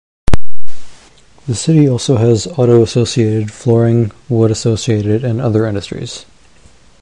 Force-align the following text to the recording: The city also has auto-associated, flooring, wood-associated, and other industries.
The 1.45 1.53
city 1.53 1.87
also 1.87 2.17
has 2.17 2.47
auto-associated, 2.47 3.51
flooring, 3.51 4.11
wood-associated, 4.29 5.23
and 5.23 5.39
other 5.39 5.67
industries. 5.67 6.25